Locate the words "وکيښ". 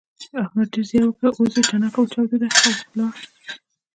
1.07-1.35